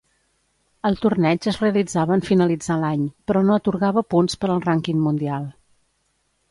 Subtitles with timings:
[0.89, 5.49] El torneig es realitzava en finalitzar l'any però no atorgava punts per al rànquing mundial.